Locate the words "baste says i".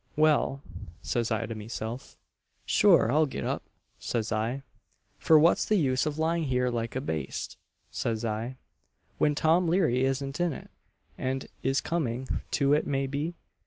7.01-8.57